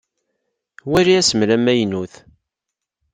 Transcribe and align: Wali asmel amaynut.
Wali 0.91 1.13
asmel 1.19 1.49
amaynut. 1.55 2.13